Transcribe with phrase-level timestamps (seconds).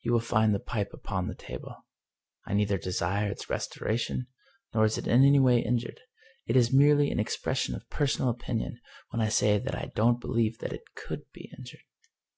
[0.00, 1.84] You will find the pipe upon the table.
[2.46, 4.26] I neither desire its restoration
[4.72, 6.00] nor is it in any way injured.
[6.46, 10.60] It is merely an expression of personal opinion when I say that I don't believe
[10.60, 11.82] that it could be injured.